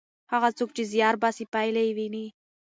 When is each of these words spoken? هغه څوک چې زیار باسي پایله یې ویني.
هغه 0.31 0.49
څوک 0.57 0.69
چې 0.75 0.83
زیار 0.91 1.15
باسي 1.21 1.45
پایله 1.53 1.81
یې 1.87 1.91
ویني. 1.97 2.25